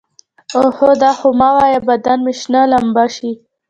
اوهو 0.57 0.89
دا 1.03 1.11
خو 1.19 1.27
مه 1.39 1.49
وايه 1.57 1.79
بدن 1.89 2.19
مې 2.25 2.33
شنه 2.41 2.61
لمبه 2.71 3.05
شي. 3.15 3.31